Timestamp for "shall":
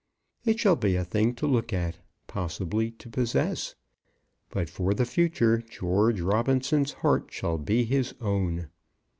0.59-0.75, 7.29-7.59